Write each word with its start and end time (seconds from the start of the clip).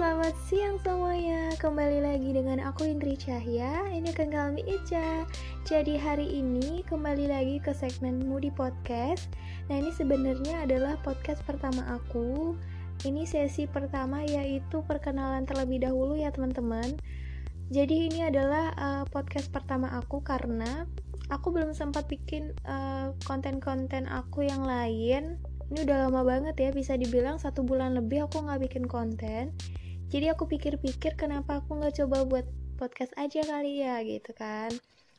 selamat 0.00 0.32
siang 0.48 0.80
semuanya. 0.80 1.52
Kembali 1.60 2.00
lagi 2.00 2.32
dengan 2.32 2.56
aku 2.64 2.88
Indri 2.88 3.20
Cahya. 3.20 3.84
Ini 3.92 4.08
kami 4.16 4.64
Ica. 4.64 5.28
Jadi 5.68 6.00
hari 6.00 6.40
ini 6.40 6.80
kembali 6.88 7.28
lagi 7.28 7.60
ke 7.60 7.76
segmen 7.76 8.24
Moody 8.24 8.48
Podcast. 8.48 9.28
Nah 9.68 9.76
ini 9.76 9.92
sebenarnya 9.92 10.64
adalah 10.64 10.96
podcast 11.04 11.44
pertama 11.44 11.84
aku. 11.84 12.56
Ini 13.04 13.28
sesi 13.28 13.68
pertama 13.68 14.24
yaitu 14.24 14.80
perkenalan 14.88 15.44
terlebih 15.44 15.84
dahulu 15.84 16.16
ya 16.16 16.32
teman-teman. 16.32 16.96
Jadi 17.68 18.08
ini 18.08 18.24
adalah 18.24 18.72
uh, 18.80 19.04
podcast 19.04 19.52
pertama 19.52 19.92
aku 20.00 20.24
karena 20.24 20.88
Aku 21.30 21.54
belum 21.54 21.76
sempat 21.76 22.10
bikin 22.10 22.58
uh, 22.66 23.14
konten-konten 23.22 24.10
uh, 24.10 24.24
aku 24.24 24.48
yang 24.48 24.66
lain. 24.66 25.38
Ini 25.70 25.86
udah 25.86 26.10
lama 26.10 26.26
banget 26.26 26.58
ya 26.58 26.70
bisa 26.74 26.98
dibilang 26.98 27.38
satu 27.38 27.62
bulan 27.62 27.94
lebih 27.94 28.26
aku 28.26 28.42
nggak 28.42 28.66
bikin 28.66 28.90
konten 28.90 29.54
jadi 30.10 30.34
aku 30.36 30.50
pikir-pikir 30.50 31.14
kenapa 31.16 31.62
aku 31.62 31.78
nggak 31.78 32.02
coba 32.04 32.26
buat 32.26 32.46
podcast 32.76 33.14
aja 33.16 33.46
kali 33.46 33.80
ya 33.80 34.02
gitu 34.04 34.34
kan 34.36 34.74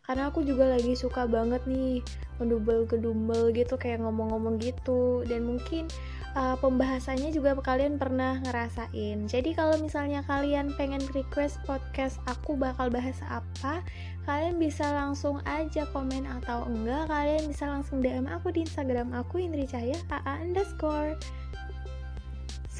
karena 0.05 0.27
aku 0.27 0.41
juga 0.43 0.67
lagi 0.67 0.97
suka 0.97 1.29
banget 1.29 1.61
nih 1.69 2.03
mendubel 2.41 2.83
gedumel 2.89 3.53
gitu 3.53 3.77
kayak 3.77 4.01
ngomong-ngomong 4.01 4.57
gitu 4.59 5.21
dan 5.29 5.45
mungkin 5.45 5.87
uh, 6.35 6.55
pembahasannya 6.57 7.31
juga 7.31 7.55
kalian 7.59 8.01
pernah 8.01 8.39
ngerasain. 8.41 9.29
Jadi 9.29 9.53
kalau 9.53 9.77
misalnya 9.77 10.25
kalian 10.25 10.73
pengen 10.75 11.03
request 11.13 11.61
podcast 11.67 12.17
aku 12.27 12.57
bakal 12.57 12.89
bahas 12.89 13.19
apa, 13.27 13.85
kalian 14.25 14.57
bisa 14.57 14.89
langsung 14.89 15.39
aja 15.45 15.85
komen 15.91 16.25
atau 16.27 16.65
enggak, 16.65 17.07
kalian 17.09 17.45
bisa 17.47 17.69
langsung 17.69 17.99
DM 18.01 18.27
aku 18.27 18.49
di 18.53 18.65
Instagram 18.65 19.13
aku 19.13 19.41
Indri 19.41 19.69
Cahya 19.69 19.97
AA 20.09 20.33
underscore. 20.49 21.13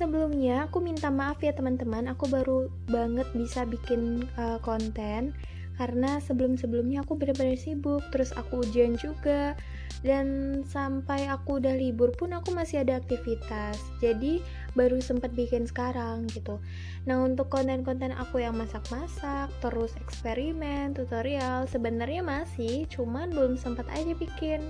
Sebelumnya 0.02 0.66
aku 0.66 0.82
minta 0.82 1.14
maaf 1.14 1.46
ya 1.46 1.54
teman-teman, 1.54 2.10
aku 2.10 2.26
baru 2.26 2.74
banget 2.90 3.30
bisa 3.38 3.70
bikin 3.70 4.26
uh, 4.34 4.58
konten. 4.58 5.30
Karena 5.78 6.18
sebelum-sebelumnya 6.18 7.06
aku 7.06 7.22
benar-benar 7.22 7.54
sibuk, 7.54 8.02
terus 8.10 8.34
aku 8.34 8.66
ujian 8.66 8.98
juga. 8.98 9.54
Dan 10.02 10.58
sampai 10.66 11.30
aku 11.30 11.62
udah 11.62 11.78
libur 11.78 12.10
pun 12.18 12.34
aku 12.34 12.50
masih 12.50 12.82
ada 12.82 12.98
aktivitas. 12.98 13.78
Jadi 14.02 14.42
baru 14.74 14.98
sempat 14.98 15.38
bikin 15.38 15.70
sekarang 15.70 16.26
gitu. 16.34 16.58
Nah 17.06 17.22
untuk 17.22 17.54
konten-konten 17.54 18.10
aku 18.18 18.42
yang 18.42 18.58
masak-masak 18.58 19.54
terus 19.62 19.94
eksperimen 20.02 20.98
tutorial 20.98 21.70
sebenarnya 21.70 22.26
masih 22.26 22.90
cuman 22.90 23.30
belum 23.30 23.54
sempat 23.54 23.86
aja 23.94 24.18
bikin 24.18 24.66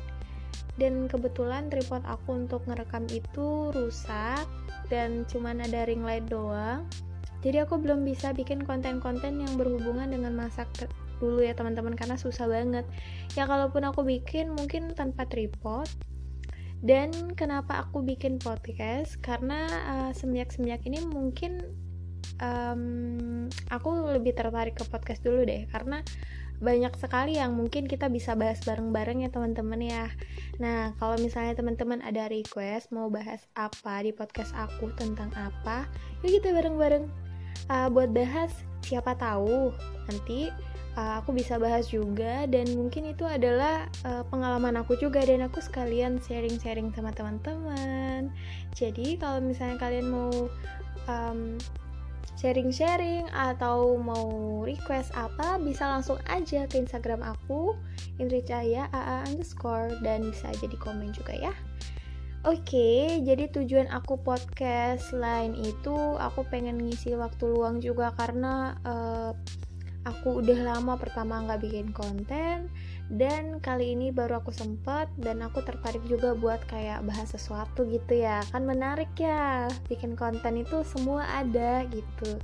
dan 0.80 1.06
kebetulan 1.06 1.68
tripod 1.70 2.02
aku 2.08 2.46
untuk 2.46 2.66
ngerekam 2.66 3.06
itu 3.12 3.70
rusak 3.76 4.48
dan 4.90 5.28
cuman 5.28 5.64
ada 5.64 5.86
ring 5.86 6.02
light 6.02 6.26
doang. 6.28 6.88
Jadi 7.42 7.58
aku 7.66 7.82
belum 7.82 8.06
bisa 8.06 8.34
bikin 8.38 8.62
konten-konten 8.62 9.42
yang 9.42 9.54
berhubungan 9.58 10.14
dengan 10.14 10.38
masak 10.38 10.70
dulu 11.18 11.42
ya 11.46 11.54
teman-teman 11.54 11.98
karena 11.98 12.18
susah 12.18 12.46
banget. 12.46 12.86
Ya 13.34 13.50
kalaupun 13.50 13.82
aku 13.86 14.06
bikin 14.06 14.54
mungkin 14.54 14.94
tanpa 14.94 15.26
tripod. 15.26 15.90
Dan 16.82 17.38
kenapa 17.38 17.86
aku 17.86 18.02
bikin 18.02 18.42
podcast? 18.42 19.22
Karena 19.22 19.70
uh, 19.86 20.12
semenjak-semenjak 20.18 20.82
ini 20.90 21.06
mungkin 21.06 21.62
um, 22.40 23.50
aku 23.68 23.90
lebih 24.16 24.32
tertarik 24.38 24.80
ke 24.80 24.86
podcast 24.88 25.20
dulu 25.26 25.44
deh 25.44 25.68
karena 25.68 26.00
banyak 26.62 26.94
sekali 27.02 27.42
yang 27.42 27.58
mungkin 27.58 27.90
kita 27.90 28.06
bisa 28.06 28.38
bahas 28.38 28.62
bareng-bareng 28.62 29.26
ya 29.26 29.34
teman-teman 29.34 29.82
ya. 29.82 30.06
Nah, 30.62 30.94
kalau 31.02 31.18
misalnya 31.18 31.58
teman-teman 31.58 32.06
ada 32.06 32.30
request 32.30 32.94
mau 32.94 33.10
bahas 33.10 33.42
apa 33.58 34.06
di 34.06 34.14
podcast 34.14 34.54
aku 34.54 34.94
tentang 34.94 35.34
apa, 35.34 35.90
yuk 36.22 36.38
kita 36.38 36.54
bareng-bareng 36.54 37.10
uh, 37.74 37.90
buat 37.90 38.14
bahas. 38.14 38.54
Siapa 38.86 39.18
tahu 39.18 39.74
nanti 40.06 40.54
uh, 40.98 41.22
aku 41.22 41.34
bisa 41.34 41.58
bahas 41.58 41.90
juga 41.90 42.46
dan 42.46 42.70
mungkin 42.78 43.10
itu 43.10 43.26
adalah 43.26 43.90
uh, 44.06 44.22
pengalaman 44.30 44.78
aku 44.78 44.98
juga 45.02 45.26
dan 45.26 45.42
aku 45.46 45.66
sekalian 45.66 46.22
sharing-sharing 46.22 46.94
sama 46.94 47.10
teman-teman. 47.10 48.30
Jadi 48.78 49.18
kalau 49.18 49.42
misalnya 49.42 49.82
kalian 49.82 50.08
mau 50.14 50.30
um, 51.10 51.58
sharing-sharing 52.40 53.30
atau 53.32 53.98
mau 54.02 54.62
request 54.66 55.14
apa 55.14 55.62
bisa 55.62 55.86
langsung 55.86 56.18
aja 56.26 56.66
ke 56.66 56.82
Instagram 56.82 57.22
aku 57.22 57.78
Indri 58.18 58.42
Cahaya 58.42 58.90
AA 58.94 59.30
underscore 59.30 59.98
dan 60.02 60.30
bisa 60.30 60.50
aja 60.50 60.66
di 60.66 60.78
komen 60.78 61.14
juga 61.14 61.38
ya. 61.38 61.54
Oke, 62.42 62.66
okay, 62.66 63.02
jadi 63.22 63.54
tujuan 63.54 63.86
aku 63.94 64.18
podcast 64.18 65.14
lain 65.14 65.54
itu 65.54 65.94
aku 66.18 66.42
pengen 66.50 66.82
ngisi 66.82 67.14
waktu 67.14 67.46
luang 67.46 67.78
juga 67.78 68.18
karena 68.18 68.82
uh, 68.82 69.38
aku 70.10 70.42
udah 70.42 70.60
lama 70.74 70.98
pertama 70.98 71.46
nggak 71.46 71.62
bikin 71.62 71.94
konten 71.94 72.66
dan 73.10 73.60
kali 73.60 73.98
ini 73.98 74.14
baru 74.14 74.40
aku 74.40 74.54
sempet 74.54 75.10
dan 75.18 75.42
aku 75.42 75.64
tertarik 75.66 76.04
juga 76.06 76.38
buat 76.38 76.62
kayak 76.70 77.04
bahas 77.08 77.34
sesuatu 77.34 77.84
gitu 77.90 78.22
ya. 78.22 78.46
Kan 78.54 78.70
menarik 78.70 79.12
ya 79.18 79.68
bikin 79.90 80.14
konten 80.14 80.62
itu 80.62 80.86
semua 80.86 81.26
ada 81.28 81.84
gitu. 81.90 82.40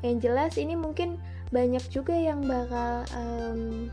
Yang 0.00 0.16
jelas 0.24 0.52
ini 0.56 0.74
mungkin 0.74 1.20
banyak 1.50 1.82
juga 1.92 2.14
yang 2.14 2.46
bakal 2.46 3.04
um, 3.14 3.90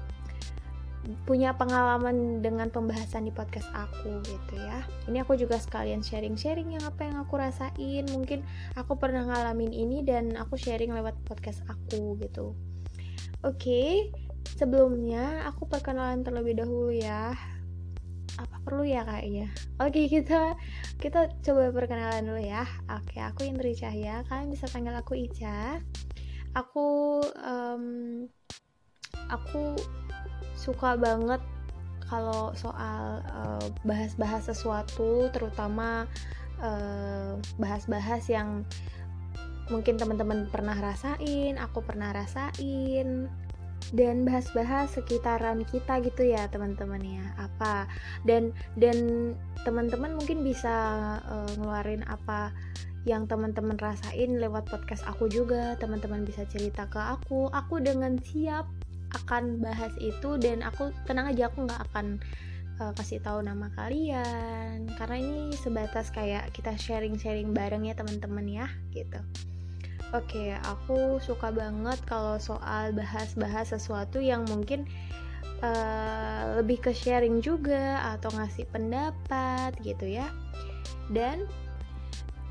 punya 1.23 1.55
pengalaman 1.55 2.43
dengan 2.43 2.67
pembahasan 2.67 3.27
di 3.27 3.31
podcast 3.31 3.67
aku 3.71 4.19
gitu 4.27 4.55
ya. 4.59 4.83
Ini 5.07 5.23
aku 5.23 5.39
juga 5.39 5.55
sekalian 5.55 6.03
sharing-sharing 6.03 6.75
yang 6.75 6.83
apa 6.83 7.07
yang 7.07 7.15
aku 7.23 7.39
rasain. 7.39 8.03
Mungkin 8.11 8.43
aku 8.75 8.99
pernah 8.99 9.23
ngalamin 9.23 9.71
ini 9.71 10.03
dan 10.03 10.35
aku 10.35 10.59
sharing 10.59 10.91
lewat 10.91 11.15
podcast 11.23 11.63
aku 11.71 12.19
gitu. 12.19 12.57
Oke, 13.45 14.11
sebelumnya 14.57 15.45
aku 15.45 15.69
perkenalan 15.69 16.25
terlebih 16.25 16.57
dahulu 16.57 16.89
ya. 16.89 17.37
Apa 18.37 18.57
perlu 18.65 18.83
ya 18.85 19.05
kayaknya? 19.05 19.53
Oke, 19.77 20.09
kita 20.09 20.57
kita 20.97 21.29
coba 21.45 21.69
perkenalan 21.69 22.25
dulu 22.25 22.41
ya. 22.41 22.65
Oke, 22.89 23.21
aku 23.21 23.45
Indri 23.45 23.77
Cahya. 23.77 24.25
Kalian 24.25 24.49
bisa 24.49 24.65
panggil 24.69 24.97
aku 24.97 25.13
Ica. 25.13 25.77
Aku 26.57 27.21
um, 27.37 28.25
aku 29.29 29.77
suka 30.57 30.97
banget 30.97 31.39
kalau 32.09 32.55
soal 32.57 33.21
uh, 33.29 33.67
bahas-bahas 33.85 34.49
sesuatu, 34.49 35.29
terutama 35.29 36.09
uh, 36.63 37.37
bahas-bahas 37.61 38.25
yang 38.25 38.65
mungkin 39.67 39.99
teman-teman 39.99 40.47
pernah 40.47 40.73
rasain, 40.79 41.59
aku 41.59 41.83
pernah 41.83 42.15
rasain 42.15 43.27
dan 43.95 44.27
bahas-bahas 44.27 44.91
sekitaran 44.95 45.63
kita 45.67 45.99
gitu 46.03 46.27
ya 46.27 46.47
teman-teman 46.51 46.99
ya. 47.03 47.25
Apa? 47.39 47.87
Dan 48.27 48.51
dan 48.75 49.31
teman-teman 49.63 50.15
mungkin 50.17 50.43
bisa 50.43 50.75
uh, 51.23 51.49
ngeluarin 51.59 52.03
apa 52.07 52.51
yang 53.07 53.23
teman-teman 53.23 53.79
rasain 53.79 54.39
lewat 54.39 54.67
podcast 54.67 55.03
aku 55.07 55.31
juga. 55.31 55.79
Teman-teman 55.79 56.27
bisa 56.27 56.43
cerita 56.49 56.87
ke 56.91 56.99
aku. 56.99 57.47
Aku 57.53 57.79
dengan 57.79 58.19
siap 58.19 58.67
akan 59.23 59.63
bahas 59.63 59.95
itu 60.03 60.35
dan 60.35 60.59
aku 60.63 60.91
tenang 61.07 61.31
aja 61.31 61.47
aku 61.47 61.63
nggak 61.63 61.81
akan 61.91 62.19
uh, 62.83 62.91
kasih 62.95 63.23
tahu 63.23 63.39
nama 63.39 63.71
kalian. 63.79 64.91
Karena 64.99 65.17
ini 65.19 65.55
sebatas 65.55 66.11
kayak 66.11 66.51
kita 66.51 66.75
sharing-sharing 66.75 67.55
bareng 67.55 67.87
ya 67.87 67.95
teman-teman 67.95 68.45
ya 68.45 68.67
gitu 68.91 69.23
Oke, 70.15 70.55
okay, 70.55 70.61
aku 70.63 71.19
suka 71.19 71.51
banget 71.51 71.99
kalau 72.07 72.39
soal 72.39 72.95
bahas-bahas 72.95 73.75
sesuatu 73.75 74.23
yang 74.23 74.47
mungkin 74.47 74.87
uh, 75.59 76.55
lebih 76.63 76.79
ke 76.79 76.95
sharing 76.95 77.43
juga 77.43 77.99
atau 78.15 78.31
ngasih 78.31 78.71
pendapat 78.71 79.75
gitu 79.83 80.07
ya. 80.07 80.31
Dan 81.11 81.43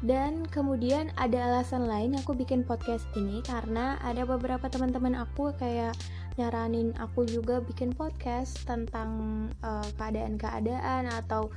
dan 0.05 0.44
kemudian 0.53 1.08
ada 1.17 1.49
alasan 1.49 1.88
lain 1.88 2.20
aku 2.20 2.37
bikin 2.37 2.61
podcast 2.61 3.08
ini 3.17 3.41
karena 3.41 3.97
ada 4.05 4.29
beberapa 4.29 4.69
teman-teman 4.69 5.17
aku 5.17 5.56
kayak 5.56 5.97
nyaranin 6.37 6.93
aku 7.00 7.25
juga 7.25 7.64
bikin 7.64 7.97
podcast 7.97 8.61
tentang 8.69 9.09
eh, 9.64 9.88
keadaan-keadaan 9.97 11.09
uh, 11.09 11.19
atau 11.25 11.49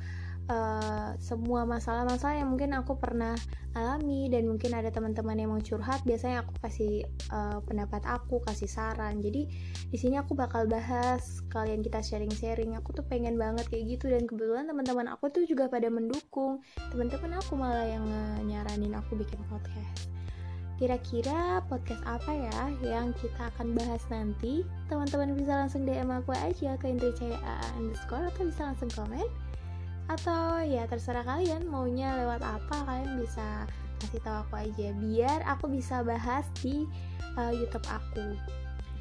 uh, 0.50 1.14
semua 1.22 1.64
masalah-masalah 1.64 2.42
yang 2.42 2.50
mungkin 2.50 2.74
aku 2.76 2.98
pernah 2.98 3.38
alami 3.78 4.28
dan 4.34 4.50
mungkin 4.50 4.74
ada 4.74 4.90
teman-teman 4.90 5.38
yang 5.38 5.54
mau 5.54 5.62
curhat 5.62 6.02
biasanya 6.04 6.42
aku 6.44 6.58
kasih 6.66 7.06
uh, 7.30 7.62
pendapat 7.64 8.02
aku 8.10 8.42
kasih 8.44 8.68
saran. 8.68 9.22
Jadi 9.22 9.46
di 9.88 9.98
sini 9.98 10.18
aku 10.18 10.34
bakal 10.34 10.66
bahas 10.66 11.46
kalian 11.54 11.86
kita 11.86 12.02
sharing-sharing. 12.02 12.74
Aku 12.82 12.92
tuh 12.92 13.06
pengen 13.06 13.38
banget 13.38 13.70
kayak 13.70 13.98
gitu 13.98 14.10
dan 14.10 14.26
kebetulan 14.26 14.66
teman-teman 14.66 15.08
aku 15.14 15.30
tuh 15.30 15.46
juga 15.46 15.70
pada 15.70 15.88
mendukung. 15.88 16.60
Teman-teman 16.90 17.38
aku 17.40 17.54
malah 17.54 17.86
yang 17.86 18.06
nyaranin 18.44 18.98
aku 18.98 19.16
bikin 19.16 19.40
podcast. 19.48 20.10
Kira-kira 20.80 21.60
podcast 21.68 22.00
apa 22.08 22.32
ya 22.32 22.72
yang 22.80 23.12
kita 23.20 23.52
akan 23.52 23.76
bahas 23.76 24.00
nanti? 24.08 24.64
Teman-teman 24.88 25.36
bisa 25.36 25.68
langsung 25.68 25.84
DM 25.84 26.08
aku 26.08 26.32
aja 26.32 26.80
ke 26.80 26.88
Indri 26.88 27.12
underscore 27.76 28.32
atau 28.32 28.48
bisa 28.48 28.72
langsung 28.72 28.88
komen 28.96 29.49
atau 30.10 30.66
ya 30.66 30.90
terserah 30.90 31.22
kalian 31.22 31.70
maunya 31.70 32.18
lewat 32.18 32.42
apa 32.42 32.76
kalian 32.90 33.22
bisa 33.22 33.70
kasih 34.02 34.22
tahu 34.26 34.38
aku 34.48 34.56
aja. 34.58 34.90
Biar 34.98 35.40
aku 35.46 35.70
bisa 35.70 36.02
bahas 36.02 36.50
di 36.60 36.90
uh, 37.38 37.54
YouTube 37.54 37.86
aku 37.86 38.34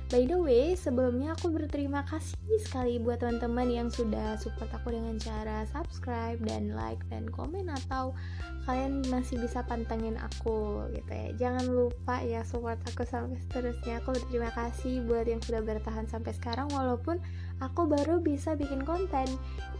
By 0.09 0.25
the 0.25 0.41
way, 0.41 0.73
sebelumnya 0.73 1.37
aku 1.37 1.53
berterima 1.53 2.01
kasih 2.09 2.41
sekali 2.65 2.97
buat 2.97 3.21
teman-teman 3.21 3.69
yang 3.69 3.89
sudah 3.93 4.41
support 4.41 4.73
aku 4.73 4.97
dengan 4.97 5.21
cara 5.21 5.69
subscribe 5.69 6.41
dan 6.49 6.73
like 6.73 7.05
dan 7.13 7.29
komen 7.29 7.69
atau 7.69 8.17
kalian 8.65 9.05
masih 9.13 9.37
bisa 9.37 9.61
pantengin 9.69 10.17
aku 10.17 10.89
gitu 10.97 11.13
ya. 11.13 11.29
Jangan 11.37 11.69
lupa 11.69 12.25
ya 12.25 12.41
support 12.41 12.81
aku 12.89 13.05
sampai 13.05 13.37
seterusnya. 13.37 14.01
Aku 14.01 14.17
berterima 14.17 14.49
kasih 14.57 15.05
buat 15.05 15.29
yang 15.29 15.45
sudah 15.45 15.61
bertahan 15.61 16.09
sampai 16.09 16.33
sekarang 16.33 16.73
walaupun 16.73 17.21
aku 17.61 17.85
baru 17.85 18.25
bisa 18.25 18.57
bikin 18.57 18.89
konten. 18.89 19.29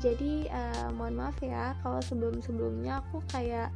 Jadi 0.05 0.45
uh, 0.53 0.93
mohon 0.93 1.17
maaf 1.25 1.41
ya 1.41 1.73
kalau 1.81 2.05
sebelum-sebelumnya 2.05 3.01
aku 3.01 3.25
kayak 3.33 3.73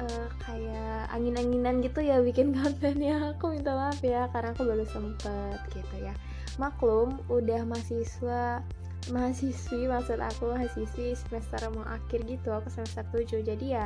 uh, 0.00 0.28
kayak 0.42 1.08
angin-anginan 1.12 1.84
gitu 1.84 2.00
ya 2.00 2.22
bikin 2.22 2.52
kontennya 2.56 3.34
aku 3.34 3.54
minta 3.54 3.74
maaf 3.76 4.00
ya 4.00 4.26
karena 4.32 4.52
aku 4.54 4.62
baru 4.64 4.84
sempet 4.88 5.58
gitu 5.72 5.96
ya. 6.00 6.14
Maklum 6.56 7.20
udah 7.28 7.64
mahasiswa 7.64 8.64
mahasiswi 9.08 9.88
maksud 9.88 10.20
aku 10.20 10.52
mahasiswi 10.52 11.16
semester 11.16 11.72
mau 11.72 11.88
akhir 11.88 12.20
gitu 12.28 12.52
aku 12.52 12.68
semester 12.68 13.00
7 13.08 13.48
jadi 13.48 13.66
ya 13.66 13.84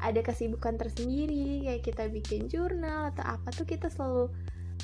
ada 0.00 0.20
kesibukan 0.24 0.80
tersendiri 0.80 1.60
kayak 1.60 1.84
kita 1.84 2.08
bikin 2.08 2.48
jurnal 2.48 3.12
atau 3.12 3.36
apa 3.36 3.52
tuh 3.52 3.68
kita 3.68 3.92
selalu 3.92 4.32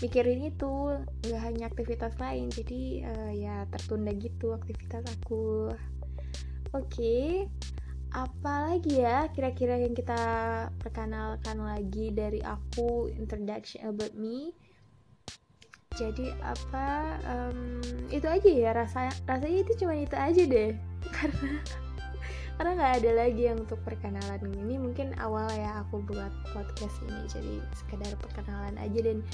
mikirin 0.04 0.44
itu 0.44 0.96
nggak 1.24 1.42
hanya 1.42 1.64
aktivitas 1.68 2.16
lain. 2.16 2.48
Jadi 2.48 3.04
uh, 3.04 3.32
ya 3.32 3.64
tertunda 3.68 4.12
gitu 4.16 4.56
aktivitas 4.56 5.04
aku. 5.20 5.72
Oke 6.72 6.88
okay 6.88 7.28
apa 8.12 8.68
lagi 8.68 9.00
ya 9.00 9.24
kira-kira 9.32 9.80
yang 9.80 9.96
kita 9.96 10.20
perkenalkan 10.76 11.64
lagi 11.64 12.12
dari 12.12 12.44
aku 12.44 13.08
introduction 13.08 13.88
about 13.88 14.12
me? 14.12 14.52
Jadi 15.96 16.32
apa 16.40 17.16
um, 17.24 17.80
itu 18.08 18.24
aja 18.24 18.48
ya 18.48 18.70
rasa 18.76 19.12
rasanya 19.24 19.64
itu 19.64 19.72
cuma 19.80 19.96
itu 19.96 20.16
aja 20.16 20.42
deh. 20.44 20.76
Karena 21.16 21.56
karena 22.60 22.70
nggak 22.78 22.94
ada 23.02 23.10
lagi 23.16 23.42
yang 23.48 23.58
untuk 23.64 23.80
perkenalan 23.80 24.44
ini. 24.60 24.76
Mungkin 24.76 25.16
awal 25.16 25.48
ya 25.56 25.80
aku 25.84 26.04
buat 26.04 26.32
podcast 26.52 27.00
ini 27.08 27.24
jadi 27.32 27.54
sekedar 27.80 28.12
perkenalan 28.20 28.76
aja 28.76 29.00
dan 29.00 29.24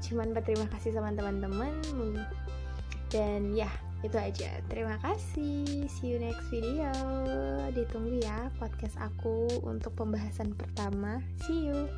cuman 0.00 0.32
berterima 0.32 0.64
kasih 0.72 0.96
sama 0.96 1.12
teman-teman. 1.12 1.76
Dan 3.12 3.52
ya 3.52 3.68
itu 4.06 4.14
aja. 4.14 4.50
Terima 4.70 4.96
kasih. 5.02 5.90
See 5.90 6.14
you 6.14 6.18
next 6.22 6.46
video. 6.50 6.90
Ditunggu 7.74 8.22
ya 8.22 8.50
podcast 8.56 8.94
aku 8.98 9.48
untuk 9.66 9.94
pembahasan 9.98 10.54
pertama. 10.54 11.18
See 11.46 11.70
you 11.70 11.90